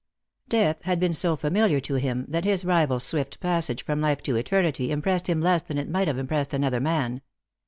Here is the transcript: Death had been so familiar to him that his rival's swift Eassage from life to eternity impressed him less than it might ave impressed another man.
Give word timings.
Death 0.49 0.81
had 0.85 0.99
been 0.99 1.13
so 1.13 1.35
familiar 1.35 1.79
to 1.81 1.93
him 1.93 2.25
that 2.27 2.43
his 2.43 2.65
rival's 2.65 3.03
swift 3.03 3.39
Eassage 3.39 3.83
from 3.83 4.01
life 4.01 4.23
to 4.23 4.35
eternity 4.35 4.89
impressed 4.89 5.27
him 5.27 5.41
less 5.43 5.61
than 5.61 5.77
it 5.77 5.91
might 5.91 6.09
ave 6.09 6.19
impressed 6.19 6.55
another 6.55 6.79
man. 6.79 7.21